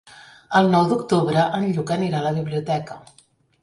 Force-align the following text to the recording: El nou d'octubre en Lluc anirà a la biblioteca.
El 0.59 0.69
nou 0.75 0.87
d'octubre 0.93 1.45
en 1.59 1.69
Lluc 1.77 1.95
anirà 2.01 2.21
a 2.25 2.29
la 2.31 2.37
biblioteca. 2.43 3.03